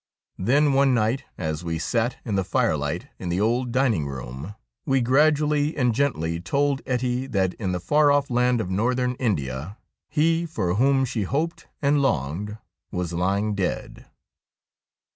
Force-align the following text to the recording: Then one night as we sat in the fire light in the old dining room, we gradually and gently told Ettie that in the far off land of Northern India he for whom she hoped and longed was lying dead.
Then 0.39 0.73
one 0.73 0.95
night 0.95 1.25
as 1.37 1.63
we 1.63 1.77
sat 1.77 2.17
in 2.25 2.33
the 2.33 2.43
fire 2.43 2.75
light 2.75 3.09
in 3.19 3.29
the 3.29 3.39
old 3.39 3.71
dining 3.71 4.07
room, 4.07 4.55
we 4.83 4.99
gradually 4.99 5.77
and 5.77 5.93
gently 5.93 6.39
told 6.39 6.81
Ettie 6.87 7.27
that 7.27 7.53
in 7.59 7.71
the 7.71 7.79
far 7.79 8.11
off 8.11 8.31
land 8.31 8.59
of 8.61 8.71
Northern 8.71 9.13
India 9.19 9.77
he 10.09 10.47
for 10.47 10.73
whom 10.73 11.05
she 11.05 11.21
hoped 11.21 11.67
and 11.83 12.01
longed 12.01 12.57
was 12.91 13.13
lying 13.13 13.53
dead. 13.53 14.07